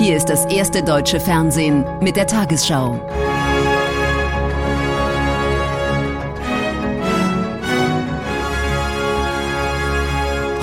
Hier 0.00 0.16
ist 0.16 0.30
das 0.30 0.46
erste 0.46 0.82
deutsche 0.82 1.20
Fernsehen 1.20 1.84
mit 2.00 2.16
der 2.16 2.26
Tagesschau. 2.26 2.98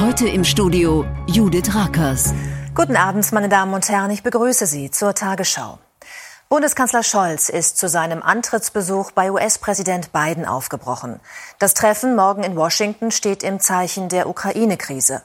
Heute 0.02 0.28
im 0.28 0.44
Studio 0.44 1.06
Judith 1.28 1.76
Rakers. 1.76 2.34
Guten 2.74 2.96
Abend, 2.96 3.32
meine 3.32 3.48
Damen 3.48 3.76
und 3.76 3.88
Herren. 3.88 4.10
Ich 4.10 4.24
begrüße 4.24 4.66
Sie 4.66 4.90
zur 4.90 5.14
Tagesschau. 5.14 5.78
Bundeskanzler 6.50 7.04
Scholz 7.04 7.50
ist 7.50 7.78
zu 7.78 7.88
seinem 7.90 8.24
Antrittsbesuch 8.24 9.12
bei 9.12 9.32
US-Präsident 9.32 10.12
Biden 10.14 10.48
aufgebrochen. 10.48 11.20
Das 11.60 11.76
Treffen 11.76 12.16
morgen 12.16 12.42
in 12.42 12.56
Washington 12.56 13.12
steht 13.12 13.44
im 13.44 13.60
Zeichen 13.60 14.10
der 14.10 14.30
Ukraine-Krise. 14.30 15.22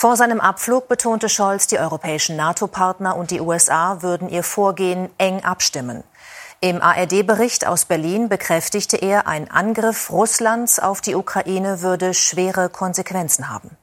Vor 0.00 0.16
seinem 0.16 0.40
Abflug 0.40 0.88
betonte 0.88 1.28
Scholz, 1.28 1.66
die 1.66 1.78
europäischen 1.78 2.34
NATO-Partner 2.34 3.18
und 3.18 3.30
die 3.30 3.42
USA 3.42 4.00
würden 4.00 4.30
ihr 4.30 4.42
Vorgehen 4.42 5.10
eng 5.18 5.44
abstimmen. 5.44 6.04
Im 6.62 6.80
ARD-Bericht 6.80 7.66
aus 7.66 7.84
Berlin 7.84 8.30
bekräftigte 8.30 8.96
er, 8.96 9.26
ein 9.26 9.50
Angriff 9.50 10.08
Russlands 10.08 10.78
auf 10.78 11.02
die 11.02 11.14
Ukraine 11.14 11.82
würde 11.82 12.14
schwere 12.14 12.70
Konsequenzen 12.70 13.50
haben. 13.50 13.76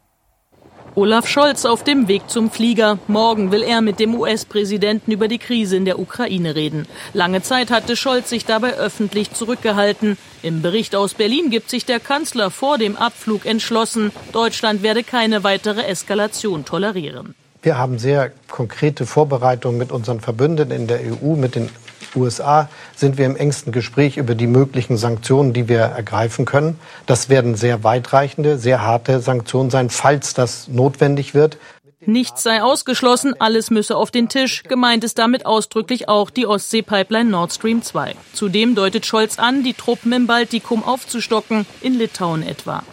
Olaf 0.98 1.28
Scholz 1.28 1.66
auf 1.66 1.84
dem 1.84 2.08
Weg 2.08 2.28
zum 2.28 2.50
Flieger. 2.50 2.98
Morgen 3.08 3.52
will 3.52 3.62
er 3.62 3.82
mit 3.82 4.00
dem 4.00 4.16
US-Präsidenten 4.16 5.12
über 5.12 5.28
die 5.28 5.38
Krise 5.38 5.76
in 5.78 5.86
der 5.86 6.00
Ukraine 6.00 6.55
reden. 6.55 6.88
Lange 7.14 7.44
Zeit 7.44 7.70
hatte 7.70 7.96
Scholz 7.96 8.32
sich 8.32 8.46
dabei 8.46 8.74
öffentlich 8.74 9.32
zurückgehalten. 9.32 10.18
Im 10.41 10.64
Bericht 10.64 10.96
aus 10.96 11.14
Berlin 11.14 11.52
gibt 11.52 11.70
sich 11.70 11.86
der 11.86 12.00
Kanzler 12.00 12.50
vor 12.50 12.80
dem 12.80 12.96
Abflug 12.96 13.46
entschlossen, 13.46 14.12
Deutschland 14.32 14.82
werde 14.82 15.04
keine 15.04 15.44
weitere 15.44 15.84
Eskalation 15.84 16.66
tolerieren. 16.66 17.36
Wir 17.62 17.77
haben 17.77 18.00
sehr 18.00 18.32
konkrete 18.50 19.05
Vorbereitungen 19.05 19.77
mit 19.77 19.91
unseren 19.91 20.20
Verbündeten 20.20 20.71
in 20.71 20.88
der 20.88 21.02
EU, 21.02 21.36
mit 21.36 21.54
den 21.54 21.70
USA 22.16 22.70
sind 22.96 23.18
wir 23.18 23.26
im 23.26 23.36
engsten 23.36 23.72
Gespräch 23.72 24.18
über 24.18 24.36
die 24.36 24.48
möglichen 24.48 24.98
Sanktionen, 24.98 25.54
die 25.54 25.68
wir 25.68 25.80
ergreifen 25.80 26.46
können. 26.46 26.80
Das 27.05 27.30
werden 27.30 27.55
sehr 27.55 27.84
weitreichende, 27.84 28.58
sehr 28.58 28.82
harte 28.82 29.20
Sanktionen 29.20 29.70
sein, 29.70 29.90
falls 29.90 30.34
das 30.34 30.68
notwendig 30.68 31.34
wird. 31.34 31.58
Nichts 32.05 32.44
sei 32.44 32.62
ausgeschlossen, 32.62 33.34
alles 33.40 33.70
müsse 33.70 33.98
auf 33.98 34.12
den 34.12 34.30
Tisch. 34.30 34.64
Gemeint 34.64 35.04
ist 35.04 35.18
damit 35.18 35.46
ausdrücklich 35.46 36.08
auch 36.08 36.30
die 36.30 36.48
Ostsee-Pipeline 36.48 37.30
Nord 37.30 37.52
Stream 37.52 37.82
2. 37.82 38.16
Zudem 38.34 38.76
deutet 38.76 39.05
Scholz 39.05 39.40
an, 39.40 39.64
die 39.64 39.74
Truppen 39.74 40.14
im 40.14 40.26
Baltikum 40.26 40.84
aufzustocken, 40.86 41.66
in 41.82 41.96
Litauen 41.96 42.44
etwa. 42.44 42.84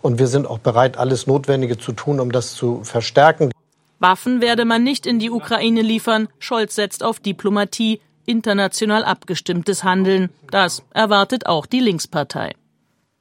Und 0.00 0.18
wir 0.18 0.26
sind 0.28 0.46
auch 0.46 0.58
bereit, 0.58 0.96
alles 0.96 1.26
Notwendige 1.26 1.76
zu 1.76 1.92
tun, 1.92 2.20
um 2.20 2.32
das 2.32 2.54
zu 2.54 2.82
verstärken. 2.84 3.50
Waffen 3.98 4.40
werde 4.40 4.64
man 4.64 4.84
nicht 4.84 5.06
in 5.06 5.18
die 5.18 5.30
Ukraine 5.30 5.82
liefern. 5.82 6.28
Scholz 6.38 6.74
setzt 6.74 7.02
auf 7.02 7.20
Diplomatie, 7.20 8.00
international 8.26 9.04
abgestimmtes 9.04 9.82
Handeln. 9.84 10.30
Das 10.50 10.82
erwartet 10.92 11.46
auch 11.46 11.66
die 11.66 11.80
Linkspartei. 11.80 12.52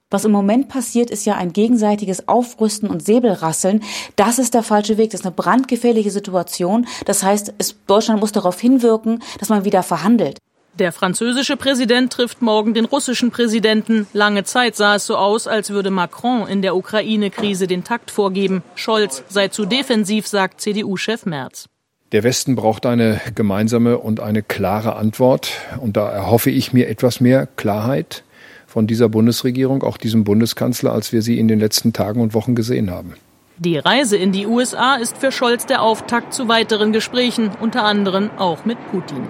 Was 0.09 0.23
im 0.23 0.31
Moment 0.31 0.69
passiert, 0.69 1.09
ist 1.09 1.25
ja 1.25 1.35
ein 1.35 1.51
gegenseitiges 1.51 2.29
Aufrüsten 2.29 2.89
und 2.89 3.03
Säbelrasseln. 3.03 3.83
Das 4.15 4.39
ist 4.39 4.53
der 4.53 4.63
falsche 4.63 4.97
Weg. 4.97 5.11
Das 5.11 5.19
ist 5.19 5.25
eine 5.25 5.35
brandgefährliche 5.35 6.11
Situation. 6.11 6.87
Das 7.05 7.23
heißt, 7.23 7.55
es, 7.57 7.75
Deutschland 7.87 8.21
muss 8.21 8.31
darauf 8.31 8.59
hinwirken, 8.59 9.21
dass 9.39 9.49
man 9.49 9.65
wieder 9.65 9.83
verhandelt. 9.83 10.37
Der 10.79 10.91
französische 10.91 11.57
Präsident 11.57 12.13
trifft 12.13 12.43
morgen 12.43 12.75
den 12.75 12.85
russischen 12.85 13.31
Präsidenten. 13.31 14.05
Lange 14.13 14.43
Zeit 14.43 14.75
sah 14.75 14.95
es 14.95 15.07
so 15.07 15.17
aus, 15.17 15.47
als 15.47 15.71
würde 15.71 15.89
Macron 15.89 16.47
in 16.47 16.61
der 16.61 16.75
Ukraine-Krise 16.75 17.65
den 17.65 17.83
Takt 17.83 18.11
vorgeben. 18.11 18.61
Scholz 18.75 19.23
sei 19.27 19.47
zu 19.47 19.65
defensiv, 19.65 20.27
sagt 20.27 20.61
CDU-Chef 20.61 21.25
Merz. 21.25 21.65
Der 22.11 22.23
Westen 22.23 22.55
braucht 22.55 22.85
eine 22.85 23.19
gemeinsame 23.33 23.97
und 23.97 24.19
eine 24.19 24.43
klare 24.43 24.95
Antwort. 24.97 25.49
Und 25.81 25.97
da 25.97 26.09
erhoffe 26.09 26.51
ich 26.51 26.73
mir 26.73 26.89
etwas 26.89 27.21
mehr 27.21 27.47
Klarheit 27.47 28.23
von 28.67 28.85
dieser 28.85 29.09
Bundesregierung, 29.09 29.81
auch 29.81 29.97
diesem 29.97 30.25
Bundeskanzler, 30.25 30.91
als 30.91 31.11
wir 31.11 31.23
sie 31.23 31.39
in 31.39 31.47
den 31.47 31.59
letzten 31.59 31.91
Tagen 31.91 32.21
und 32.21 32.35
Wochen 32.35 32.53
gesehen 32.53 32.91
haben. 32.91 33.15
Die 33.57 33.79
Reise 33.79 34.15
in 34.15 34.31
die 34.31 34.45
USA 34.45 34.95
ist 34.97 35.17
für 35.17 35.31
Scholz 35.31 35.65
der 35.65 35.81
Auftakt 35.81 36.35
zu 36.35 36.47
weiteren 36.47 36.93
Gesprächen, 36.93 37.49
unter 37.59 37.83
anderem 37.83 38.29
auch 38.37 38.65
mit 38.65 38.77
Putin. 38.91 39.27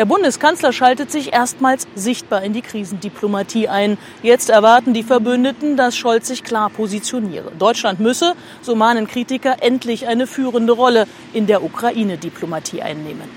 Der 0.00 0.06
Bundeskanzler 0.06 0.72
schaltet 0.72 1.12
sich 1.12 1.34
erstmals 1.34 1.86
sichtbar 1.94 2.42
in 2.42 2.54
die 2.54 2.62
Krisendiplomatie 2.62 3.68
ein. 3.68 3.98
Jetzt 4.22 4.48
erwarten 4.48 4.94
die 4.94 5.02
Verbündeten, 5.02 5.76
dass 5.76 5.94
Scholz 5.94 6.28
sich 6.28 6.42
klar 6.42 6.70
positioniere. 6.70 7.52
Deutschland 7.58 8.00
müsse, 8.00 8.32
so 8.62 8.74
mahnen 8.74 9.06
Kritiker, 9.06 9.62
endlich 9.62 10.08
eine 10.08 10.26
führende 10.26 10.72
Rolle 10.72 11.06
in 11.34 11.46
der 11.46 11.62
Ukraine-Diplomatie 11.62 12.80
einnehmen. 12.80 13.28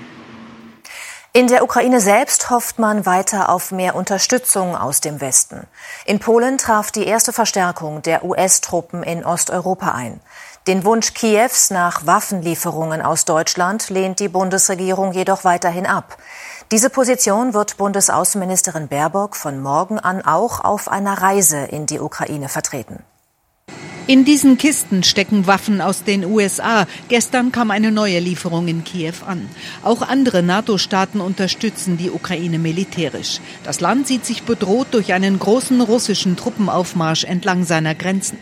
In 1.34 1.48
der 1.48 1.64
Ukraine 1.64 2.00
selbst 2.00 2.48
hofft 2.48 2.78
man 2.78 3.04
weiter 3.04 3.50
auf 3.50 3.70
mehr 3.70 3.94
Unterstützung 3.94 4.74
aus 4.74 5.02
dem 5.02 5.20
Westen. 5.20 5.66
In 6.06 6.18
Polen 6.18 6.56
traf 6.56 6.92
die 6.92 7.06
erste 7.06 7.34
Verstärkung 7.34 8.00
der 8.00 8.24
US-Truppen 8.24 9.02
in 9.02 9.22
Osteuropa 9.22 9.90
ein. 9.90 10.20
Den 10.66 10.82
Wunsch 10.84 11.12
Kiews 11.12 11.68
nach 11.68 12.06
Waffenlieferungen 12.06 13.02
aus 13.02 13.26
Deutschland 13.26 13.90
lehnt 13.90 14.18
die 14.18 14.28
Bundesregierung 14.28 15.12
jedoch 15.12 15.44
weiterhin 15.44 15.84
ab. 15.84 16.16
Diese 16.70 16.88
Position 16.88 17.52
wird 17.52 17.76
Bundesaußenministerin 17.76 18.88
Baerbock 18.88 19.36
von 19.36 19.60
morgen 19.60 19.98
an 19.98 20.22
auch 20.22 20.64
auf 20.64 20.88
einer 20.88 21.20
Reise 21.20 21.58
in 21.58 21.86
die 21.86 22.00
Ukraine 22.00 22.48
vertreten. 22.48 23.04
In 24.06 24.24
diesen 24.26 24.58
Kisten 24.58 25.02
stecken 25.02 25.46
Waffen 25.46 25.80
aus 25.80 26.04
den 26.04 26.26
USA. 26.26 26.86
Gestern 27.08 27.52
kam 27.52 27.70
eine 27.70 27.90
neue 27.90 28.18
Lieferung 28.18 28.68
in 28.68 28.84
Kiew 28.84 29.14
an. 29.26 29.48
Auch 29.82 30.02
andere 30.02 30.42
NATO-Staaten 30.42 31.20
unterstützen 31.22 31.96
die 31.96 32.10
Ukraine 32.10 32.58
militärisch. 32.58 33.40
Das 33.62 33.80
Land 33.80 34.06
sieht 34.06 34.26
sich 34.26 34.42
bedroht 34.42 34.88
durch 34.90 35.14
einen 35.14 35.38
großen 35.38 35.80
russischen 35.80 36.36
Truppenaufmarsch 36.36 37.24
entlang 37.24 37.64
seiner 37.64 37.94
Grenzen. 37.94 38.38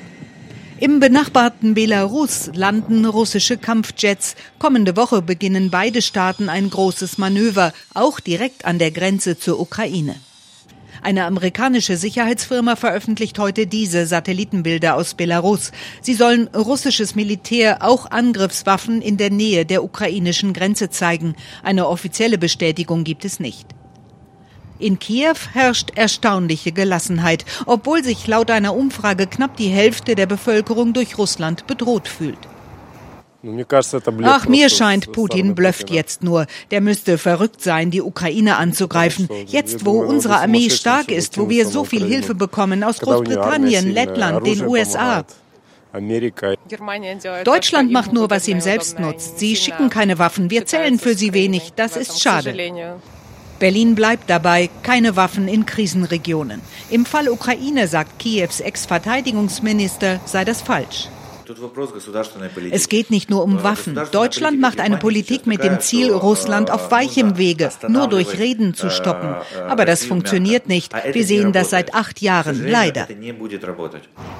Im 0.82 0.98
benachbarten 0.98 1.74
Belarus 1.74 2.50
landen 2.54 3.04
russische 3.04 3.56
Kampfjets. 3.56 4.34
Kommende 4.58 4.96
Woche 4.96 5.22
beginnen 5.22 5.70
beide 5.70 6.02
Staaten 6.02 6.48
ein 6.48 6.70
großes 6.70 7.18
Manöver, 7.18 7.72
auch 7.94 8.18
direkt 8.18 8.64
an 8.64 8.80
der 8.80 8.90
Grenze 8.90 9.38
zur 9.38 9.60
Ukraine. 9.60 10.16
Eine 11.00 11.26
amerikanische 11.26 11.96
Sicherheitsfirma 11.96 12.74
veröffentlicht 12.74 13.38
heute 13.38 13.68
diese 13.68 14.06
Satellitenbilder 14.06 14.96
aus 14.96 15.14
Belarus. 15.14 15.70
Sie 16.00 16.14
sollen 16.14 16.48
russisches 16.48 17.14
Militär 17.14 17.84
auch 17.84 18.10
Angriffswaffen 18.10 19.02
in 19.02 19.16
der 19.16 19.30
Nähe 19.30 19.64
der 19.64 19.84
ukrainischen 19.84 20.52
Grenze 20.52 20.90
zeigen. 20.90 21.36
Eine 21.62 21.86
offizielle 21.86 22.38
Bestätigung 22.38 23.04
gibt 23.04 23.24
es 23.24 23.38
nicht. 23.38 23.68
In 24.82 24.98
Kiew 24.98 25.36
herrscht 25.52 25.92
erstaunliche 25.94 26.72
Gelassenheit, 26.72 27.44
obwohl 27.66 28.02
sich 28.02 28.26
laut 28.26 28.50
einer 28.50 28.74
Umfrage 28.74 29.28
knapp 29.28 29.56
die 29.56 29.68
Hälfte 29.68 30.16
der 30.16 30.26
Bevölkerung 30.26 30.92
durch 30.92 31.18
Russland 31.18 31.68
bedroht 31.68 32.08
fühlt. 32.08 32.38
Ach, 34.24 34.48
mir 34.48 34.68
scheint, 34.68 35.12
Putin 35.12 35.54
blöfft 35.54 35.90
jetzt 35.90 36.24
nur. 36.24 36.46
Der 36.72 36.80
müsste 36.80 37.16
verrückt 37.16 37.62
sein, 37.62 37.92
die 37.92 38.02
Ukraine 38.02 38.56
anzugreifen. 38.56 39.28
Jetzt, 39.46 39.84
wo 39.86 40.00
unsere 40.00 40.38
Armee 40.38 40.70
stark 40.70 41.10
ist, 41.10 41.38
wo 41.38 41.48
wir 41.48 41.66
so 41.66 41.84
viel 41.84 42.04
Hilfe 42.04 42.34
bekommen 42.34 42.82
aus 42.82 42.98
Großbritannien, 42.98 43.92
Lettland, 43.92 44.44
den 44.46 44.66
USA. 44.66 45.24
Deutschland 47.44 47.92
macht 47.92 48.12
nur, 48.12 48.30
was 48.30 48.48
ihm 48.48 48.60
selbst 48.60 48.98
nutzt. 48.98 49.38
Sie 49.38 49.54
schicken 49.54 49.90
keine 49.90 50.18
Waffen, 50.18 50.50
wir 50.50 50.66
zählen 50.66 50.98
für 50.98 51.14
sie 51.14 51.32
wenig. 51.34 51.72
Das 51.76 51.96
ist 51.96 52.20
schade. 52.20 52.52
Berlin 53.62 53.94
bleibt 53.94 54.28
dabei, 54.28 54.70
keine 54.82 55.14
Waffen 55.14 55.46
in 55.46 55.66
Krisenregionen. 55.66 56.60
Im 56.90 57.06
Fall 57.06 57.28
Ukraine, 57.28 57.86
sagt 57.86 58.18
Kiews 58.18 58.58
Ex-Verteidigungsminister, 58.58 60.18
sei 60.24 60.44
das 60.44 60.60
falsch. 60.62 61.08
Es 62.70 62.88
geht 62.88 63.10
nicht 63.10 63.30
nur 63.30 63.42
um 63.42 63.62
Waffen. 63.62 63.98
Deutschland 64.10 64.60
macht 64.60 64.80
eine 64.80 64.96
Politik 64.96 65.46
mit 65.46 65.62
dem 65.62 65.80
Ziel, 65.80 66.12
Russland 66.12 66.70
auf 66.70 66.90
weichem 66.90 67.38
Wege, 67.38 67.70
nur 67.88 68.08
durch 68.08 68.38
Reden 68.38 68.74
zu 68.74 68.90
stoppen. 68.90 69.34
Aber 69.68 69.84
das 69.84 70.04
funktioniert 70.04 70.68
nicht. 70.68 70.92
Wir 71.12 71.24
sehen 71.24 71.52
das 71.52 71.70
seit 71.70 71.94
acht 71.94 72.20
Jahren, 72.20 72.66
leider. 72.66 73.08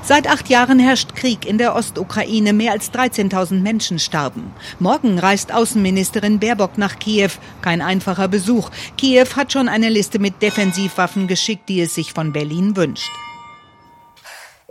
Seit 0.03 0.29
acht 0.29 0.49
Jahren 0.49 0.79
herrscht 0.79 1.15
Krieg 1.15 1.47
in 1.47 1.59
der 1.59 1.75
Ostukraine. 1.75 2.53
Mehr 2.53 2.73
als 2.73 2.93
13.000 2.93 3.61
Menschen 3.61 3.99
starben. 3.99 4.53
Morgen 4.79 5.19
reist 5.19 5.53
Außenministerin 5.53 6.39
Baerbock 6.39 6.79
nach 6.79 6.99
Kiew. 6.99 7.31
Kein 7.63 7.83
einfacher 7.83 8.29
Besuch. 8.29 8.71
Kiew 8.97 9.27
hat 9.37 9.53
schon 9.53 9.69
eine 9.69 9.89
Liste 9.89 10.19
mit 10.19 10.43
Defensivwaffen 10.43 11.27
geschickt, 11.27 11.69
die 11.69 11.81
es 11.81 11.95
sich 11.95 12.13
von 12.13 12.33
Berlin 12.33 12.77
wünscht. 12.77 13.11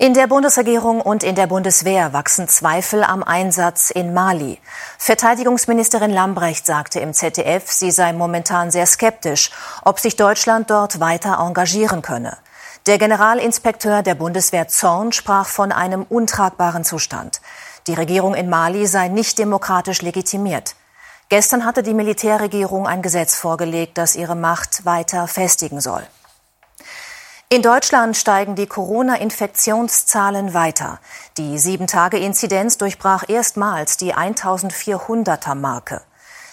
In 0.01 0.15
der 0.15 0.25
Bundesregierung 0.25 0.99
und 0.99 1.21
in 1.21 1.35
der 1.35 1.45
Bundeswehr 1.45 2.11
wachsen 2.11 2.47
Zweifel 2.47 3.03
am 3.03 3.21
Einsatz 3.21 3.91
in 3.91 4.15
Mali. 4.15 4.57
Verteidigungsministerin 4.97 6.09
Lambrecht 6.09 6.65
sagte 6.65 6.99
im 6.99 7.13
ZDF, 7.13 7.69
sie 7.69 7.91
sei 7.91 8.11
momentan 8.11 8.71
sehr 8.71 8.87
skeptisch, 8.87 9.51
ob 9.83 9.99
sich 9.99 10.15
Deutschland 10.15 10.71
dort 10.71 10.99
weiter 10.99 11.37
engagieren 11.39 12.01
könne. 12.01 12.35
Der 12.87 12.97
Generalinspekteur 12.97 14.01
der 14.01 14.15
Bundeswehr 14.15 14.67
Zorn 14.67 15.11
sprach 15.11 15.47
von 15.47 15.71
einem 15.71 16.01
untragbaren 16.09 16.83
Zustand. 16.83 17.39
Die 17.85 17.93
Regierung 17.93 18.33
in 18.33 18.49
Mali 18.49 18.87
sei 18.87 19.07
nicht 19.07 19.37
demokratisch 19.37 20.01
legitimiert. 20.01 20.73
Gestern 21.29 21.63
hatte 21.63 21.83
die 21.83 21.93
Militärregierung 21.93 22.87
ein 22.87 23.03
Gesetz 23.03 23.35
vorgelegt, 23.35 23.99
das 23.99 24.15
ihre 24.15 24.35
Macht 24.35 24.83
weiter 24.83 25.27
festigen 25.27 25.79
soll. 25.79 26.01
In 27.53 27.61
Deutschland 27.61 28.15
steigen 28.15 28.55
die 28.55 28.65
Corona-Infektionszahlen 28.65 30.53
weiter. 30.53 31.01
Die 31.35 31.59
Sieben-Tage-Inzidenz 31.59 32.77
durchbrach 32.77 33.27
erstmals 33.27 33.97
die 33.97 34.15
1400er 34.15 35.55
Marke. 35.55 36.01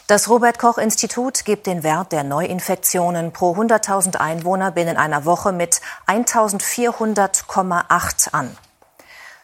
Das 0.09 0.29
Robert 0.29 0.59
Koch 0.59 0.77
Institut 0.77 1.45
gibt 1.45 1.69
den 1.69 1.85
Wert 1.85 2.11
der 2.11 2.25
Neuinfektionen 2.25 3.33
pro 3.33 3.55
100.000 3.55 4.17
Einwohner 4.17 4.73
binnen 4.73 4.97
einer 4.97 5.25
Woche 5.25 5.53
mit 5.53 5.81
1400,8 6.09 8.33
an. 8.33 8.57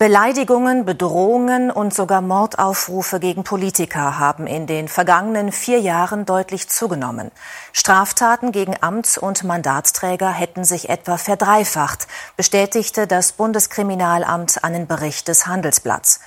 Beleidigungen, 0.00 0.86
Bedrohungen 0.86 1.70
und 1.70 1.92
sogar 1.92 2.22
Mordaufrufe 2.22 3.20
gegen 3.20 3.44
Politiker 3.44 4.18
haben 4.18 4.46
in 4.46 4.66
den 4.66 4.88
vergangenen 4.88 5.52
vier 5.52 5.78
Jahren 5.78 6.24
deutlich 6.24 6.70
zugenommen. 6.70 7.30
Straftaten 7.74 8.50
gegen 8.50 8.74
Amts- 8.76 9.18
und 9.18 9.44
Mandatsträger 9.44 10.30
hätten 10.30 10.64
sich 10.64 10.88
etwa 10.88 11.18
verdreifacht, 11.18 12.06
bestätigte 12.38 13.06
das 13.06 13.32
Bundeskriminalamt 13.32 14.64
einen 14.64 14.86
Bericht 14.86 15.28
des 15.28 15.46
Handelsblatts. 15.46 16.20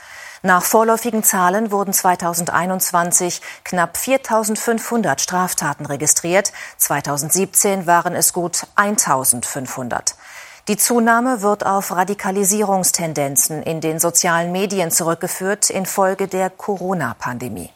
Nach 0.46 0.62
vorläufigen 0.62 1.24
Zahlen 1.24 1.72
wurden 1.72 1.94
2021 1.94 3.42
knapp 3.64 3.96
4.500 3.96 5.22
Straftaten 5.22 5.86
registriert. 5.86 6.52
2017 6.76 7.88
waren 7.88 8.14
es 8.14 8.34
gut 8.34 8.68
1.500. 8.76 10.16
Die 10.68 10.76
Zunahme 10.76 11.42
wird 11.42 11.66
auf 11.66 11.92
Radikalisierungstendenzen 11.92 13.64
in 13.64 13.80
den 13.80 14.00
sozialen 14.00 14.52
Medien 14.52 14.92
zurückgeführt 14.92 15.70
infolge 15.70 16.28
der 16.28 16.50
Corona-Pandemie. 16.50 17.70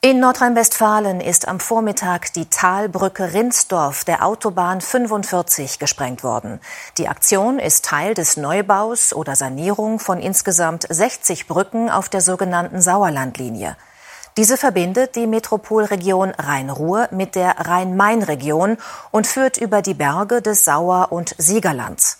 In 0.00 0.20
Nordrhein-Westfalen 0.20 1.20
ist 1.20 1.48
am 1.48 1.58
Vormittag 1.58 2.32
die 2.32 2.46
Talbrücke 2.46 3.32
Rinsdorf 3.34 4.04
der 4.04 4.24
Autobahn 4.24 4.80
45 4.80 5.80
gesprengt 5.80 6.22
worden. 6.22 6.60
Die 6.98 7.08
Aktion 7.08 7.58
ist 7.58 7.84
Teil 7.84 8.14
des 8.14 8.36
Neubaus 8.36 9.12
oder 9.12 9.34
Sanierung 9.34 9.98
von 9.98 10.20
insgesamt 10.20 10.86
60 10.88 11.48
Brücken 11.48 11.90
auf 11.90 12.08
der 12.08 12.20
sogenannten 12.20 12.80
Sauerlandlinie. 12.80 13.76
Diese 14.36 14.56
verbindet 14.56 15.16
die 15.16 15.26
Metropolregion 15.26 16.30
Rhein-Ruhr 16.30 17.08
mit 17.10 17.34
der 17.34 17.56
Rhein-Main-Region 17.58 18.76
und 19.10 19.26
führt 19.26 19.56
über 19.56 19.82
die 19.82 19.94
Berge 19.94 20.42
des 20.42 20.64
Sauer- 20.64 21.10
und 21.10 21.34
Siegerlands. 21.38 22.17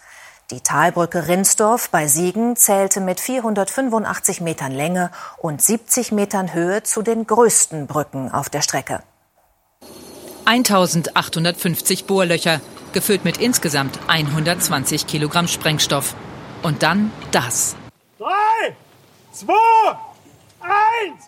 Die 0.50 0.62
Talbrücke 0.62 1.28
Rinsdorf 1.28 1.90
bei 1.90 2.06
Siegen 2.06 2.56
zählte 2.56 3.02
mit 3.02 3.20
485 3.20 4.40
Metern 4.40 4.72
Länge 4.72 5.10
und 5.36 5.60
70 5.60 6.10
Metern 6.10 6.54
Höhe 6.54 6.82
zu 6.82 7.02
den 7.02 7.26
größten 7.26 7.86
Brücken 7.86 8.32
auf 8.32 8.48
der 8.48 8.62
Strecke. 8.62 9.02
1850 10.46 12.06
Bohrlöcher, 12.06 12.62
gefüllt 12.94 13.26
mit 13.26 13.36
insgesamt 13.36 13.98
120 14.08 15.06
Kilogramm 15.06 15.48
Sprengstoff. 15.48 16.14
Und 16.62 16.82
dann 16.82 17.12
das. 17.30 17.76
Drei, 18.18 18.74
zwei, 19.32 19.52
eins. 20.60 21.24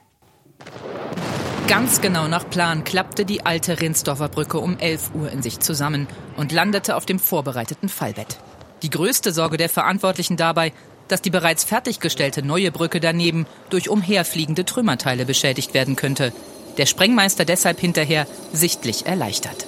Ganz 1.68 2.00
genau 2.00 2.26
nach 2.26 2.48
Plan 2.48 2.84
klappte 2.84 3.26
die 3.26 3.44
alte 3.44 3.82
Rinsdorfer 3.82 4.30
Brücke 4.30 4.58
um 4.60 4.78
11 4.78 5.10
Uhr 5.12 5.30
in 5.30 5.42
sich 5.42 5.60
zusammen 5.60 6.08
und 6.38 6.52
landete 6.52 6.96
auf 6.96 7.04
dem 7.04 7.18
vorbereiteten 7.18 7.90
Fallbett. 7.90 8.38
Die 8.82 8.90
größte 8.90 9.32
Sorge 9.32 9.56
der 9.56 9.68
Verantwortlichen 9.68 10.36
dabei, 10.36 10.72
dass 11.08 11.22
die 11.22 11.30
bereits 11.30 11.64
fertiggestellte 11.64 12.42
neue 12.42 12.70
Brücke 12.70 13.00
daneben 13.00 13.46
durch 13.68 13.88
umherfliegende 13.88 14.64
Trümmerteile 14.64 15.26
beschädigt 15.26 15.74
werden 15.74 15.96
könnte. 15.96 16.32
Der 16.78 16.86
Sprengmeister 16.86 17.44
deshalb 17.44 17.80
hinterher 17.80 18.26
sichtlich 18.52 19.06
erleichtert. 19.06 19.66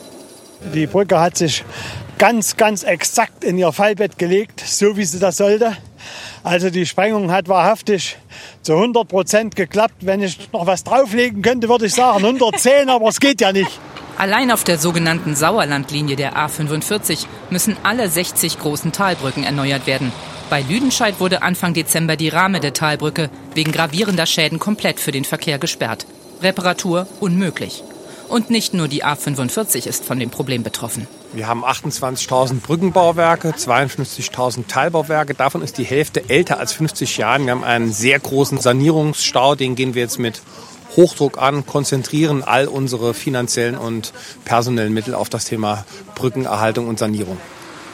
Die 0.72 0.86
Brücke 0.86 1.18
hat 1.18 1.36
sich 1.36 1.64
ganz, 2.18 2.56
ganz 2.56 2.84
exakt 2.84 3.42
in 3.42 3.58
ihr 3.58 3.72
Fallbett 3.72 4.16
gelegt, 4.16 4.60
so 4.60 4.96
wie 4.96 5.04
sie 5.04 5.18
das 5.18 5.36
sollte. 5.38 5.76
Also 6.44 6.70
die 6.70 6.86
Sprengung 6.86 7.32
hat 7.32 7.48
wahrhaftig 7.48 8.16
zu 8.62 8.74
100 8.74 9.08
Prozent 9.08 9.56
geklappt. 9.56 9.96
Wenn 10.00 10.22
ich 10.22 10.52
noch 10.52 10.66
was 10.66 10.84
drauflegen 10.84 11.42
könnte, 11.42 11.68
würde 11.68 11.86
ich 11.86 11.94
sagen 11.94 12.24
110, 12.24 12.88
aber 12.88 13.08
es 13.08 13.18
geht 13.18 13.40
ja 13.40 13.52
nicht. 13.52 13.80
Allein 14.18 14.50
auf 14.50 14.62
der 14.64 14.78
sogenannten 14.78 15.34
Sauerlandlinie 15.34 16.16
der 16.16 16.36
A45 16.36 17.26
müssen 17.50 17.76
alle 17.82 18.08
60 18.08 18.58
großen 18.58 18.92
Talbrücken 18.92 19.42
erneuert 19.42 19.86
werden. 19.86 20.12
Bei 20.50 20.60
Lüdenscheid 20.60 21.18
wurde 21.18 21.42
Anfang 21.42 21.72
Dezember 21.74 22.16
die 22.16 22.28
Rahme 22.28 22.60
der 22.60 22.74
Talbrücke 22.74 23.30
wegen 23.54 23.72
gravierender 23.72 24.26
Schäden 24.26 24.58
komplett 24.58 25.00
für 25.00 25.12
den 25.12 25.24
Verkehr 25.24 25.58
gesperrt. 25.58 26.06
Reparatur 26.42 27.06
unmöglich. 27.20 27.82
Und 28.28 28.50
nicht 28.50 28.74
nur 28.74 28.88
die 28.88 29.04
A45 29.04 29.86
ist 29.86 30.04
von 30.04 30.18
dem 30.18 30.30
Problem 30.30 30.62
betroffen. 30.62 31.06
Wir 31.34 31.48
haben 31.48 31.64
28.000 31.64 32.60
Brückenbauwerke, 32.60 33.50
52.000 33.50 34.66
Teilbauwerke. 34.68 35.34
Davon 35.34 35.62
ist 35.62 35.78
die 35.78 35.84
Hälfte 35.84 36.28
älter 36.28 36.58
als 36.58 36.72
50 36.72 37.16
Jahre. 37.16 37.44
Wir 37.44 37.52
haben 37.52 37.64
einen 37.64 37.92
sehr 37.92 38.18
großen 38.18 38.58
Sanierungsstau. 38.58 39.54
Den 39.54 39.74
gehen 39.74 39.94
wir 39.94 40.02
jetzt 40.02 40.18
mit 40.18 40.42
Hochdruck 40.96 41.40
an, 41.40 41.66
konzentrieren 41.66 42.42
all 42.42 42.68
unsere 42.68 43.14
finanziellen 43.14 43.76
und 43.76 44.12
personellen 44.44 44.92
Mittel 44.92 45.14
auf 45.14 45.28
das 45.28 45.44
Thema 45.44 45.84
Brückenerhaltung 46.14 46.88
und 46.88 46.98
Sanierung. 46.98 47.38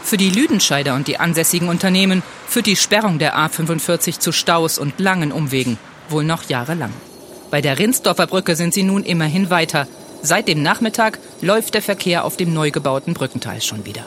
Für 0.02 0.16
die 0.16 0.30
Lüdenscheider 0.30 0.94
und 0.94 1.06
die 1.06 1.18
ansässigen 1.18 1.68
Unternehmen 1.68 2.22
führt 2.46 2.66
die 2.66 2.76
Sperrung 2.76 3.18
der 3.18 3.36
A45 3.36 4.18
zu 4.18 4.32
Staus 4.32 4.78
und 4.78 4.98
langen 5.00 5.32
Umwegen, 5.32 5.78
wohl 6.08 6.24
noch 6.24 6.44
jahrelang. 6.44 6.92
Bei 7.50 7.60
der 7.60 7.78
Rinsdorfer 7.78 8.26
Brücke 8.26 8.56
sind 8.56 8.74
sie 8.74 8.82
nun 8.82 9.04
immerhin 9.04 9.50
weiter. 9.50 9.86
Seit 10.22 10.48
dem 10.48 10.62
Nachmittag 10.62 11.18
läuft 11.40 11.74
der 11.74 11.82
Verkehr 11.82 12.24
auf 12.24 12.36
dem 12.36 12.52
neu 12.52 12.70
gebauten 12.70 13.14
Brückenteil 13.14 13.60
schon 13.60 13.84
wieder. 13.84 14.04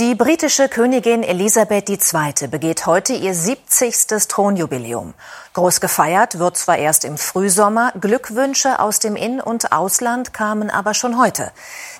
Die 0.00 0.16
britische 0.16 0.68
Königin 0.68 1.22
Elisabeth 1.22 1.88
II. 1.88 2.48
begeht 2.48 2.84
heute 2.84 3.12
ihr 3.12 3.32
70. 3.32 4.26
Thronjubiläum. 4.26 5.14
Groß 5.52 5.80
gefeiert 5.80 6.40
wird 6.40 6.56
zwar 6.56 6.78
erst 6.78 7.04
im 7.04 7.16
Frühsommer, 7.16 7.92
Glückwünsche 8.00 8.80
aus 8.80 8.98
dem 8.98 9.14
In- 9.14 9.40
und 9.40 9.70
Ausland 9.70 10.32
kamen 10.32 10.68
aber 10.68 10.94
schon 10.94 11.16
heute. 11.16 11.52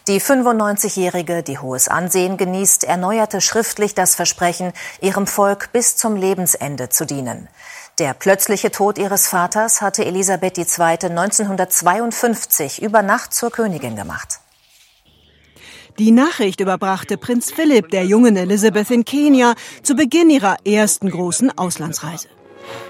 Die 0.08 0.20
95-Jährige, 0.20 1.44
die 1.44 1.60
hohes 1.60 1.86
Ansehen 1.86 2.36
genießt, 2.36 2.82
erneuerte 2.82 3.40
schriftlich 3.40 3.94
das 3.94 4.16
Versprechen, 4.16 4.72
ihrem 5.00 5.28
Volk 5.28 5.70
bis 5.70 5.96
zum 5.96 6.16
Lebensende 6.16 6.88
zu 6.88 7.06
dienen. 7.06 7.48
Der 8.00 8.12
plötzliche 8.12 8.72
Tod 8.72 8.98
ihres 8.98 9.28
Vaters 9.28 9.82
hatte 9.82 10.04
Elisabeth 10.04 10.58
II. 10.58 10.64
1952 10.64 12.82
über 12.82 13.02
Nacht 13.02 13.32
zur 13.32 13.52
Königin 13.52 13.94
gemacht. 13.94 14.40
Die 16.00 16.10
Nachricht 16.10 16.58
überbrachte 16.58 17.16
Prinz 17.16 17.52
Philipp 17.52 17.90
der 17.90 18.04
jungen 18.04 18.36
Elizabeth 18.36 18.90
in 18.90 19.04
Kenia 19.04 19.54
zu 19.84 19.94
Beginn 19.94 20.28
ihrer 20.28 20.56
ersten 20.66 21.08
großen 21.08 21.56
Auslandsreise. 21.56 22.26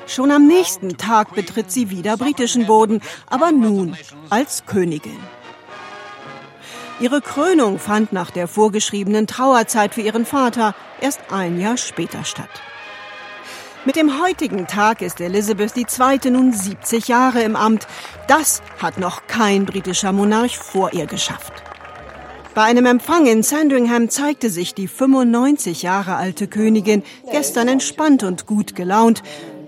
Schon 0.07 0.31
am 0.31 0.47
nächsten 0.47 0.97
Tag 0.97 1.35
betritt 1.35 1.71
sie 1.71 1.91
wieder 1.91 2.17
britischen 2.17 2.67
Boden, 2.67 3.03
aber 3.27 3.53
nun 3.53 3.95
als 4.31 4.65
Königin. 4.65 5.19
Ihre 6.99 7.21
Krönung 7.21 7.79
fand 7.79 8.15
nach 8.15 8.31
der 8.31 8.49
vorgeschriebenen 8.49 9.27
Trauerzeit 9.27 9.93
für 9.93 10.01
ihren 10.01 10.25
Vater 10.25 10.75
erst 11.03 11.21
ein 11.31 11.61
Jahr 11.61 11.77
später 11.77 12.25
statt. 12.25 12.63
Mit 13.85 13.97
dem 13.97 14.23
heutigen 14.23 14.67
Tag 14.67 15.03
ist 15.03 15.21
Elizabeth 15.21 15.77
II. 15.77 16.31
nun 16.31 16.55
70 16.55 17.09
Jahre 17.09 17.43
im 17.43 17.55
Amt. 17.55 17.87
Das 18.29 18.63
hat 18.79 18.97
noch 18.99 19.27
kein 19.27 19.67
britischer 19.67 20.13
Monarch 20.13 20.57
vor 20.57 20.95
ihr 20.95 21.05
geschafft. 21.05 21.53
Bei 22.55 22.63
einem 22.63 22.87
Empfang 22.87 23.27
in 23.27 23.43
Sandringham 23.43 24.11
zeigte 24.11 24.49
sich 24.49 24.75
die 24.75 24.87
95 24.87 25.83
Jahre 25.83 26.15
alte 26.15 26.47
Königin 26.47 27.03
gestern 27.33 27.67
entspannt 27.67 28.23
und 28.23 28.47
gut 28.47 28.77
gelaunt. 28.77 29.25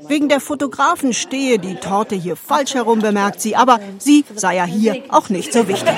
Wegen 0.06 0.28
der 0.28 0.38
Fotografen 0.38 1.12
stehe 1.12 1.58
die 1.58 1.74
Torte 1.74 2.14
hier 2.14 2.36
falsch 2.36 2.74
herum, 2.74 3.00
bemerkt 3.00 3.40
sie, 3.40 3.56
aber 3.56 3.80
sie 3.98 4.24
sei 4.36 4.54
ja 4.54 4.64
hier 4.64 5.02
auch 5.08 5.30
nicht 5.30 5.52
so 5.52 5.66
wichtig. 5.66 5.94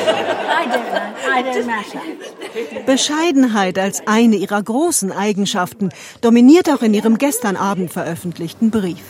Bescheidenheit 2.86 3.78
als 3.78 4.06
eine 4.06 4.36
ihrer 4.36 4.62
großen 4.62 5.12
Eigenschaften 5.12 5.90
dominiert 6.22 6.70
auch 6.70 6.80
in 6.80 6.94
ihrem 6.94 7.18
gestern 7.18 7.56
Abend 7.56 7.92
veröffentlichten 7.92 8.70
Brief. 8.70 9.02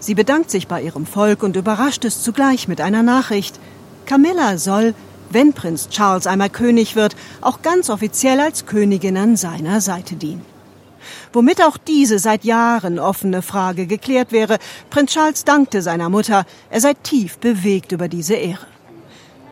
Sie 0.00 0.16
bedankt 0.16 0.50
sich 0.50 0.66
bei 0.66 0.82
ihrem 0.82 1.06
Volk 1.06 1.44
und 1.44 1.54
überrascht 1.54 2.04
es 2.04 2.20
zugleich 2.20 2.66
mit 2.66 2.80
einer 2.80 3.04
Nachricht. 3.04 3.60
Camilla 4.06 4.58
soll, 4.58 4.94
wenn 5.32 5.52
Prinz 5.52 5.88
Charles 5.88 6.26
einmal 6.26 6.50
König 6.50 6.96
wird, 6.96 7.16
auch 7.40 7.62
ganz 7.62 7.90
offiziell 7.90 8.40
als 8.40 8.66
Königin 8.66 9.16
an 9.16 9.36
seiner 9.36 9.80
Seite 9.80 10.16
dienen. 10.16 10.44
Womit 11.32 11.62
auch 11.62 11.76
diese 11.76 12.18
seit 12.18 12.44
Jahren 12.44 12.98
offene 12.98 13.42
Frage 13.42 13.86
geklärt 13.86 14.32
wäre, 14.32 14.58
Prinz 14.90 15.12
Charles 15.12 15.44
dankte 15.44 15.82
seiner 15.82 16.08
Mutter, 16.08 16.44
er 16.70 16.80
sei 16.80 16.94
tief 16.94 17.38
bewegt 17.38 17.92
über 17.92 18.08
diese 18.08 18.34
Ehre. 18.34 18.66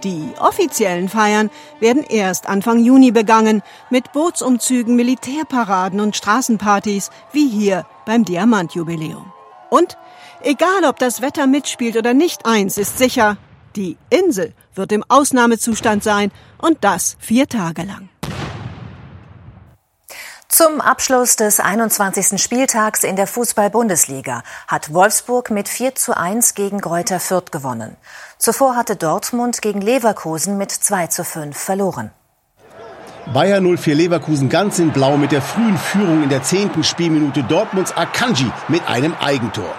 Die 0.05 0.31
offiziellen 0.39 1.11
Feiern 1.11 1.51
werden 1.79 2.03
erst 2.03 2.49
Anfang 2.49 2.83
Juni 2.83 3.11
begangen, 3.11 3.63
mit 3.91 4.13
Bootsumzügen, 4.13 4.97
Militärparaden 4.97 6.01
und 6.01 6.17
Straßenpartys, 6.17 7.11
wie 7.33 7.49
hier 7.49 7.85
beim 8.07 8.25
Diamantjubiläum. 8.25 9.31
Und, 9.69 9.99
egal 10.43 10.85
ob 10.85 10.99
das 10.99 11.21
Wetter 11.21 11.47
mitspielt 11.47 11.97
oder 11.97 12.15
nicht, 12.15 12.47
eins 12.47 12.79
ist 12.79 12.97
sicher, 12.97 13.37
die 13.77 13.97
Insel 14.11 14.53
wird 14.75 14.93
im 14.93 15.05
Ausnahmezustand 15.09 16.03
sein 16.03 16.33
und 16.59 16.79
das 16.83 17.17
vier 17.19 17.49
Tage 17.49 17.83
lang. 17.83 18.09
Zum 20.49 20.81
Abschluss 20.81 21.37
des 21.37 21.61
21. 21.61 22.43
Spieltags 22.43 23.05
in 23.05 23.15
der 23.15 23.29
Fußball-Bundesliga 23.29 24.43
hat 24.67 24.93
Wolfsburg 24.93 25.51
mit 25.51 25.69
4 25.69 25.95
zu 25.95 26.17
1 26.17 26.55
gegen 26.55 26.81
Greuther 26.81 27.21
Fürth 27.21 27.53
gewonnen. 27.53 27.97
Zuvor 28.37 28.75
hatte 28.75 28.97
Dortmund 28.97 29.63
gegen 29.63 29.81
Leverkusen 29.81 30.59
mit 30.59 30.73
2 30.73 31.07
zu 31.07 31.25
5 31.25 31.57
verloren. 31.57 32.11
Bayer 33.33 33.61
04 33.61 33.95
Leverkusen 33.95 34.49
ganz 34.49 34.81
in 34.81 34.91
Blau 34.91 35.17
mit 35.17 35.31
der 35.31 35.41
frühen 35.41 35.79
Führung 35.79 36.25
in 36.25 36.29
der 36.31 36.43
zehnten 36.43 36.83
Spielminute 36.83 37.45
Dortmunds 37.45 37.93
Akanji 37.97 38.51
mit 38.67 38.87
einem 38.89 39.15
Eigentor. 39.21 39.73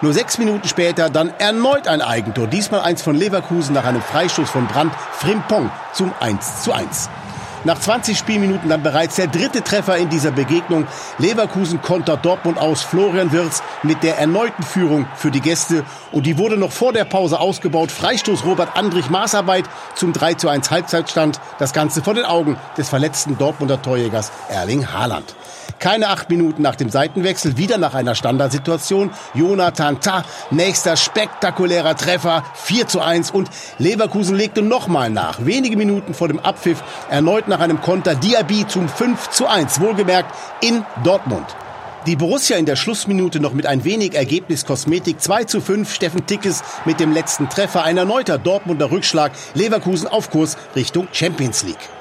Nur 0.00 0.12
sechs 0.12 0.38
Minuten 0.38 0.68
später 0.68 1.10
dann 1.10 1.32
erneut 1.38 1.88
ein 1.88 2.02
Eigentor, 2.02 2.46
diesmal 2.46 2.82
eins 2.82 3.02
von 3.02 3.16
Leverkusen 3.16 3.74
nach 3.74 3.84
einem 3.84 4.00
Freistoß 4.00 4.48
von 4.48 4.68
Brandt 4.68 4.94
Frimpong 5.12 5.72
zum 5.92 6.12
1 6.20 6.62
zu 6.62 6.72
1. 6.72 7.10
Nach 7.64 7.80
20 7.80 8.16
Spielminuten 8.16 8.68
dann 8.68 8.84
bereits 8.84 9.16
der 9.16 9.26
dritte 9.26 9.64
Treffer 9.64 9.96
in 9.96 10.08
dieser 10.08 10.30
Begegnung. 10.30 10.86
Leverkusen 11.18 11.82
kontert 11.82 12.24
Dortmund 12.24 12.58
aus. 12.58 12.82
Florian 12.82 13.32
Wirz 13.32 13.64
mit 13.82 14.04
der 14.04 14.18
erneuten 14.18 14.62
Führung 14.62 15.06
für 15.16 15.32
die 15.32 15.40
Gäste. 15.40 15.84
Und 16.12 16.26
die 16.26 16.38
wurde 16.38 16.56
noch 16.56 16.70
vor 16.70 16.92
der 16.92 17.04
Pause 17.04 17.40
ausgebaut. 17.40 17.90
Freistoß 17.90 18.44
Robert 18.44 18.76
Andrich 18.76 19.10
Maßarbeit 19.10 19.64
zum 19.96 20.12
3 20.12 20.34
zu 20.34 20.48
1 20.48 20.70
Halbzeitstand. 20.70 21.40
Das 21.58 21.72
Ganze 21.72 22.00
vor 22.00 22.14
den 22.14 22.24
Augen 22.24 22.56
des 22.76 22.88
verletzten 22.88 23.36
Dortmunder 23.36 23.82
Torjägers 23.82 24.30
Erling 24.48 24.92
Haaland. 24.92 25.34
Keine 25.78 26.08
acht 26.08 26.28
Minuten 26.28 26.62
nach 26.62 26.74
dem 26.74 26.90
Seitenwechsel, 26.90 27.56
wieder 27.56 27.78
nach 27.78 27.94
einer 27.94 28.14
Standardsituation. 28.14 29.10
Jonathan 29.34 30.00
Tah, 30.00 30.24
nächster 30.50 30.96
spektakulärer 30.96 31.96
Treffer, 31.96 32.44
4 32.54 32.88
zu 32.88 33.00
1 33.00 33.30
und 33.30 33.48
Leverkusen 33.78 34.36
legte 34.36 34.60
nochmal 34.60 35.10
nach. 35.10 35.44
Wenige 35.44 35.76
Minuten 35.76 36.14
vor 36.14 36.28
dem 36.28 36.40
Abpfiff 36.40 36.82
erneut 37.10 37.46
nach 37.46 37.60
einem 37.60 37.80
Konter 37.80 38.16
Diaby 38.16 38.66
zum 38.66 38.88
5 38.88 39.30
zu 39.30 39.46
1, 39.46 39.80
wohlgemerkt 39.80 40.34
in 40.60 40.84
Dortmund. 41.04 41.46
Die 42.06 42.16
Borussia 42.16 42.56
in 42.56 42.64
der 42.66 42.76
Schlussminute 42.76 43.38
noch 43.38 43.52
mit 43.52 43.66
ein 43.66 43.84
wenig 43.84 44.14
Ergebniskosmetik 44.14 45.20
2 45.20 45.44
zu 45.44 45.60
5. 45.60 45.92
Steffen 45.92 46.26
Tickes 46.26 46.62
mit 46.86 47.00
dem 47.00 47.12
letzten 47.12 47.48
Treffer. 47.50 47.84
Ein 47.84 47.98
erneuter 47.98 48.38
Dortmunder 48.38 48.90
Rückschlag. 48.90 49.32
Leverkusen 49.54 50.08
auf 50.08 50.30
Kurs 50.30 50.56
Richtung 50.74 51.08
Champions 51.12 51.64
League. 51.64 51.97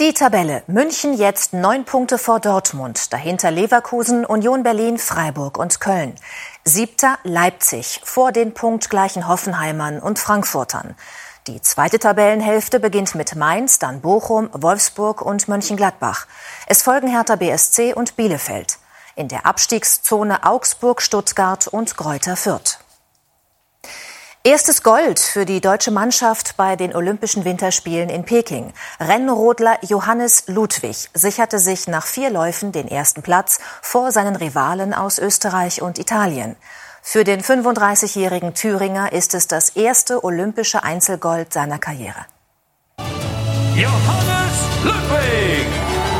Die 0.00 0.14
Tabelle. 0.14 0.62
München 0.68 1.14
jetzt 1.14 1.52
neun 1.52 1.84
Punkte 1.84 2.18
vor 2.18 2.38
Dortmund. 2.38 3.12
Dahinter 3.12 3.50
Leverkusen, 3.50 4.24
Union 4.24 4.62
Berlin, 4.62 4.96
Freiburg 4.96 5.58
und 5.58 5.80
Köln. 5.80 6.14
Siebter 6.62 7.18
Leipzig 7.24 8.00
vor 8.04 8.30
den 8.30 8.54
punktgleichen 8.54 9.26
Hoffenheimern 9.26 9.98
und 9.98 10.20
Frankfurtern. 10.20 10.94
Die 11.48 11.60
zweite 11.62 11.98
Tabellenhälfte 11.98 12.78
beginnt 12.78 13.16
mit 13.16 13.34
Mainz, 13.34 13.80
dann 13.80 14.00
Bochum, 14.00 14.50
Wolfsburg 14.52 15.20
und 15.20 15.48
Mönchengladbach. 15.48 16.28
Es 16.68 16.84
folgen 16.84 17.08
Hertha 17.08 17.34
BSC 17.34 17.92
und 17.92 18.14
Bielefeld. 18.14 18.78
In 19.16 19.26
der 19.26 19.46
Abstiegszone 19.46 20.44
Augsburg, 20.44 21.02
Stuttgart 21.02 21.66
und 21.66 21.96
Greuther 21.96 22.36
Fürth. 22.36 22.78
Erstes 24.44 24.84
Gold 24.84 25.18
für 25.18 25.44
die 25.44 25.60
deutsche 25.60 25.90
Mannschaft 25.90 26.56
bei 26.56 26.76
den 26.76 26.94
Olympischen 26.94 27.44
Winterspielen 27.44 28.08
in 28.08 28.24
Peking. 28.24 28.72
Rennrodler 29.00 29.78
Johannes 29.82 30.44
Ludwig 30.46 31.10
sicherte 31.12 31.58
sich 31.58 31.88
nach 31.88 32.06
vier 32.06 32.30
Läufen 32.30 32.70
den 32.70 32.86
ersten 32.86 33.22
Platz 33.22 33.58
vor 33.82 34.12
seinen 34.12 34.36
Rivalen 34.36 34.94
aus 34.94 35.18
Österreich 35.18 35.82
und 35.82 35.98
Italien. 35.98 36.54
Für 37.02 37.24
den 37.24 37.42
35-jährigen 37.42 38.54
Thüringer 38.54 39.12
ist 39.12 39.34
es 39.34 39.48
das 39.48 39.70
erste 39.70 40.22
olympische 40.22 40.84
Einzelgold 40.84 41.52
seiner 41.52 41.78
Karriere. 41.78 42.26
Johannes 43.74 44.84
Ludwig! 44.84 45.66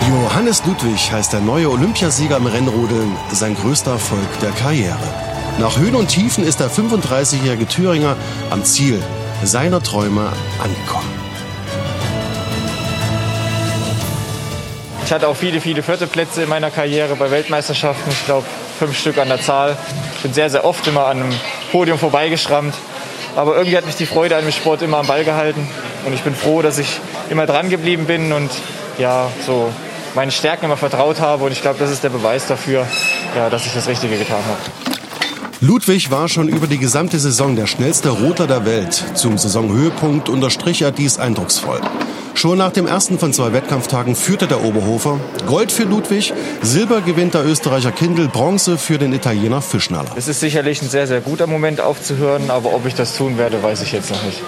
Johannes 0.08 0.64
Ludwig 0.66 1.12
heißt 1.12 1.32
der 1.32 1.40
neue 1.40 1.70
Olympiasieger 1.70 2.38
im 2.38 2.46
Rennrodeln, 2.46 3.16
sein 3.30 3.54
größter 3.54 3.92
Erfolg 3.92 4.40
der 4.40 4.50
Karriere. 4.50 5.27
Nach 5.58 5.76
Höhen 5.76 5.96
und 5.96 6.06
Tiefen 6.06 6.46
ist 6.46 6.60
der 6.60 6.70
35-jährige 6.70 7.66
Thüringer 7.66 8.16
am 8.48 8.62
Ziel 8.62 9.02
seiner 9.42 9.82
Träume 9.82 10.32
angekommen. 10.62 11.10
Ich 15.04 15.12
hatte 15.12 15.26
auch 15.26 15.34
viele, 15.34 15.60
viele 15.60 15.82
vierte 15.82 16.06
Plätze 16.06 16.44
in 16.44 16.48
meiner 16.48 16.70
Karriere 16.70 17.16
bei 17.16 17.32
Weltmeisterschaften. 17.32 18.08
Ich 18.12 18.24
glaube, 18.24 18.46
fünf 18.78 18.96
Stück 18.96 19.18
an 19.18 19.26
der 19.26 19.40
Zahl. 19.40 19.76
Ich 20.14 20.22
bin 20.22 20.32
sehr, 20.32 20.48
sehr 20.48 20.64
oft 20.64 20.86
immer 20.86 21.06
an 21.06 21.22
einem 21.22 21.34
Podium 21.72 21.98
vorbeigeschrammt. 21.98 22.74
Aber 23.34 23.56
irgendwie 23.56 23.76
hat 23.76 23.86
mich 23.86 23.96
die 23.96 24.06
Freude 24.06 24.36
an 24.36 24.44
dem 24.44 24.52
Sport 24.52 24.82
immer 24.82 24.98
am 24.98 25.08
Ball 25.08 25.24
gehalten. 25.24 25.68
Und 26.06 26.12
ich 26.14 26.22
bin 26.22 26.36
froh, 26.36 26.62
dass 26.62 26.78
ich 26.78 27.00
immer 27.30 27.46
dran 27.46 27.68
geblieben 27.68 28.04
bin 28.04 28.32
und 28.32 28.50
ja, 28.98 29.28
so 29.44 29.72
meinen 30.14 30.30
Stärken 30.30 30.66
immer 30.66 30.76
vertraut 30.76 31.18
habe. 31.18 31.42
Und 31.44 31.50
ich 31.50 31.62
glaube, 31.62 31.80
das 31.80 31.90
ist 31.90 32.04
der 32.04 32.10
Beweis 32.10 32.46
dafür, 32.46 32.86
ja, 33.34 33.50
dass 33.50 33.66
ich 33.66 33.74
das 33.74 33.88
Richtige 33.88 34.16
getan 34.18 34.44
habe. 34.46 34.87
Ludwig 35.60 36.12
war 36.12 36.28
schon 36.28 36.48
über 36.48 36.68
die 36.68 36.78
gesamte 36.78 37.18
Saison 37.18 37.56
der 37.56 37.66
schnellste 37.66 38.10
Roter 38.10 38.46
der 38.46 38.64
Welt. 38.64 39.04
Zum 39.14 39.36
Saisonhöhepunkt 39.38 40.28
unterstrich 40.28 40.82
er 40.82 40.92
dies 40.92 41.18
eindrucksvoll. 41.18 41.80
Schon 42.34 42.58
nach 42.58 42.70
dem 42.70 42.86
ersten 42.86 43.18
von 43.18 43.32
zwei 43.32 43.52
Wettkampftagen 43.52 44.14
führte 44.14 44.46
der 44.46 44.62
Oberhofer. 44.62 45.18
Gold 45.48 45.72
für 45.72 45.82
Ludwig, 45.82 46.32
Silber 46.62 47.00
gewinnt 47.00 47.34
der 47.34 47.44
Österreicher 47.44 47.90
Kindl, 47.90 48.28
Bronze 48.28 48.78
für 48.78 48.98
den 48.98 49.12
Italiener 49.12 49.60
Fischnaller. 49.60 50.12
Es 50.14 50.28
ist 50.28 50.38
sicherlich 50.38 50.80
ein 50.80 50.88
sehr, 50.88 51.08
sehr 51.08 51.20
guter 51.20 51.48
Moment 51.48 51.80
aufzuhören, 51.80 52.50
aber 52.50 52.72
ob 52.72 52.86
ich 52.86 52.94
das 52.94 53.16
tun 53.16 53.36
werde, 53.36 53.60
weiß 53.60 53.82
ich 53.82 53.90
jetzt 53.90 54.12
noch 54.12 54.22
nicht. 54.22 54.40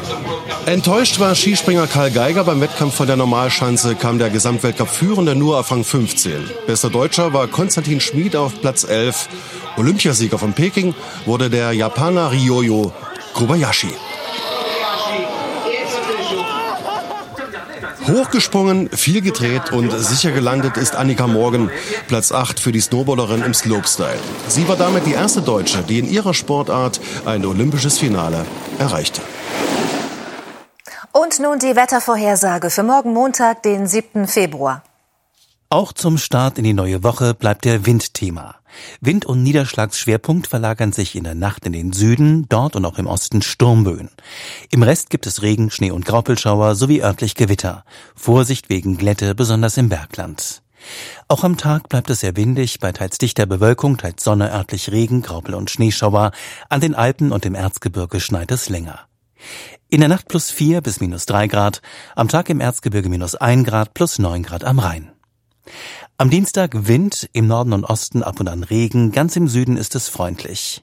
Enttäuscht 0.67 1.19
war 1.19 1.35
Skispringer 1.35 1.88
Karl 1.88 2.12
Geiger. 2.12 2.45
Beim 2.45 2.61
Wettkampf 2.61 2.95
von 2.95 3.09
der 3.09 3.17
Normalschanze 3.17 3.97
kam 3.97 4.21
der 4.21 4.31
Gesamtweltcup-Führende 4.31 5.35
nur 5.35 5.59
auf 5.59 5.73
Rang 5.73 5.83
15. 5.83 6.49
Bester 6.69 6.90
Deutscher 6.90 7.33
war 7.33 7.49
Konstantin 7.49 8.00
Schmid 8.00 8.37
auf 8.37 8.61
Platz 8.61 8.85
11. 8.85 9.29
Olympiasieger 9.80 10.38
von 10.38 10.52
Peking 10.52 10.94
wurde 11.25 11.49
der 11.49 11.72
Japaner 11.72 12.30
Ryoyo 12.30 12.92
Kobayashi. 13.32 13.92
Hochgesprungen, 18.06 18.90
viel 18.90 19.22
gedreht 19.22 19.72
und 19.72 19.90
sicher 19.90 20.32
gelandet 20.32 20.76
ist 20.76 20.96
Annika 20.96 21.26
Morgan, 21.26 21.70
Platz 22.08 22.30
8 22.30 22.60
für 22.60 22.72
die 22.72 22.80
Snowboarderin 22.80 23.42
im 23.42 23.54
Slopestyle. 23.54 24.18
Sie 24.49 24.68
war 24.68 24.76
damit 24.76 25.06
die 25.06 25.12
erste 25.12 25.40
Deutsche, 25.40 25.82
die 25.82 25.99
in 25.99 26.10
ihrer 26.10 26.34
Sportart 26.34 27.00
ein 27.25 27.46
olympisches 27.46 27.99
Finale 27.99 28.44
erreichte. 28.78 29.22
Und 31.12 31.40
nun 31.40 31.58
die 31.58 31.75
Wettervorhersage 31.75 32.68
für 32.68 32.82
morgen 32.82 33.14
Montag, 33.14 33.62
den 33.62 33.87
7. 33.87 34.26
Februar. 34.26 34.82
Auch 35.72 35.92
zum 35.92 36.18
Start 36.18 36.58
in 36.58 36.64
die 36.64 36.72
neue 36.72 37.04
Woche 37.04 37.32
bleibt 37.32 37.64
der 37.64 37.86
Wind 37.86 38.12
Thema. 38.12 38.56
Wind- 39.00 39.24
und 39.24 39.44
Niederschlagsschwerpunkt 39.44 40.48
verlagern 40.48 40.92
sich 40.92 41.14
in 41.14 41.22
der 41.22 41.36
Nacht 41.36 41.64
in 41.64 41.72
den 41.72 41.92
Süden, 41.92 42.46
dort 42.48 42.74
und 42.74 42.84
auch 42.84 42.98
im 42.98 43.06
Osten 43.06 43.40
Sturmböen. 43.40 44.10
Im 44.72 44.82
Rest 44.82 45.10
gibt 45.10 45.28
es 45.28 45.42
Regen, 45.42 45.70
Schnee 45.70 45.92
und 45.92 46.04
Graupelschauer 46.04 46.74
sowie 46.74 47.02
örtlich 47.02 47.36
Gewitter. 47.36 47.84
Vorsicht 48.16 48.68
wegen 48.68 48.96
Glätte, 48.96 49.36
besonders 49.36 49.76
im 49.76 49.88
Bergland. 49.88 50.62
Auch 51.28 51.44
am 51.44 51.56
Tag 51.56 51.88
bleibt 51.88 52.10
es 52.10 52.18
sehr 52.18 52.34
windig, 52.34 52.80
bei 52.80 52.90
teils 52.90 53.18
dichter 53.18 53.46
Bewölkung, 53.46 53.96
teils 53.96 54.24
Sonne, 54.24 54.52
örtlich 54.52 54.90
Regen, 54.90 55.22
Graupel 55.22 55.54
und 55.54 55.70
Schneeschauer. 55.70 56.32
An 56.68 56.80
den 56.80 56.96
Alpen 56.96 57.30
und 57.30 57.46
im 57.46 57.54
Erzgebirge 57.54 58.18
schneit 58.18 58.50
es 58.50 58.70
länger. 58.70 59.06
In 59.88 60.00
der 60.00 60.08
Nacht 60.08 60.26
plus 60.26 60.50
vier 60.50 60.80
bis 60.80 61.00
minus 61.00 61.26
drei 61.26 61.46
Grad, 61.46 61.80
am 62.16 62.26
Tag 62.26 62.48
im 62.48 62.60
Erzgebirge 62.60 63.08
minus 63.08 63.36
ein 63.36 63.62
Grad 63.62 63.94
plus 63.94 64.18
neun 64.18 64.42
Grad 64.42 64.64
am 64.64 64.80
Rhein. 64.80 65.12
Am 66.18 66.30
Dienstag 66.30 66.86
Wind, 66.86 67.28
im 67.32 67.46
Norden 67.46 67.72
und 67.72 67.84
Osten 67.84 68.22
ab 68.22 68.40
und 68.40 68.48
an 68.48 68.62
Regen, 68.62 69.12
ganz 69.12 69.36
im 69.36 69.48
Süden 69.48 69.76
ist 69.76 69.94
es 69.94 70.08
freundlich. 70.08 70.82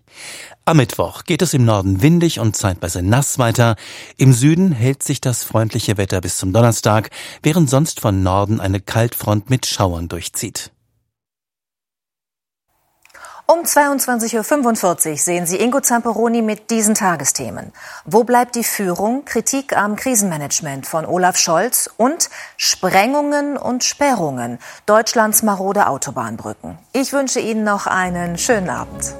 Am 0.66 0.78
Mittwoch 0.78 1.24
geht 1.24 1.42
es 1.42 1.54
im 1.54 1.66
Norden 1.66 2.02
windig 2.02 2.40
und 2.40 2.56
zeitweise 2.56 3.02
nass 3.02 3.38
weiter. 3.38 3.76
Im 4.18 4.34
Süden 4.34 4.72
hält 4.72 5.04
sich 5.04 5.22
das 5.22 5.44
freundliche 5.44 5.98
Wetter 5.98 6.22
bis 6.22 6.38
zum 6.38 6.54
Donnerstag, 6.54 7.10
während 7.44 7.70
sonst 7.70 8.00
von 8.00 8.24
Norden 8.24 8.60
eine 8.60 8.80
Kaltfront 8.80 9.50
mit 9.50 9.66
Schauern 9.66 10.08
durchzieht. 10.08 10.72
Um 13.50 13.60
22.45 13.60 15.10
Uhr 15.10 15.18
sehen 15.18 15.46
Sie 15.46 15.56
Ingo 15.56 15.80
Zamperoni 15.80 16.42
mit 16.42 16.70
diesen 16.70 16.96
Tagesthemen. 16.96 17.72
Wo 18.04 18.26
bleibt 18.26 18.56
die 18.56 18.64
Führung? 18.66 19.24
Kritik 19.24 19.78
am 19.78 19.96
Krisenmanagement 19.96 20.86
von 20.86 21.06
Olaf 21.06 21.38
Scholz 21.38 21.90
und 21.96 22.30
Sprengungen 22.58 23.56
und 23.56 23.86
Sperrungen 23.86 24.60
Deutschlands 24.86 25.44
marode 25.44 25.88
Autobahnbrücken. 25.88 26.78
Ich 26.92 27.14
wünsche 27.14 27.40
Ihnen 27.40 27.64
noch 27.64 27.88
einen 27.88 28.38
schönen 28.38 28.70
Abend. 28.70 29.16